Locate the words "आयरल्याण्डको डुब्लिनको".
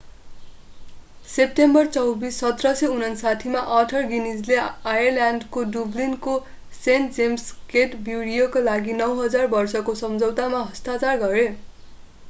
4.93-6.35